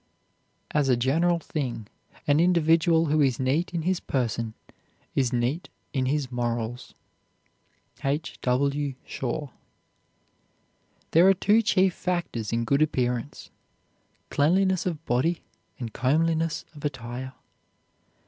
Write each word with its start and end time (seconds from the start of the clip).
As 0.71 0.89
a 0.89 0.97
general 0.97 1.37
thing 1.37 1.85
an 2.25 2.39
individual 2.39 3.05
who 3.05 3.21
is 3.21 3.39
neat 3.39 3.71
in 3.71 3.83
his 3.83 3.99
person 3.99 4.55
is 5.13 5.31
neat 5.31 5.69
in 5.93 6.07
his 6.07 6.31
morals. 6.31 6.95
H. 8.03 8.39
W. 8.41 8.95
SHAW. 9.05 9.51
There 11.11 11.27
are 11.27 11.35
two 11.35 11.61
chief 11.61 11.93
factors 11.93 12.51
in 12.51 12.63
good 12.65 12.81
appearance; 12.81 13.51
cleanliness 14.31 14.87
of 14.87 15.05
body 15.05 15.43
and 15.77 15.93
comeliness 15.93 16.65
of 16.73 16.83
attire. 16.83 17.33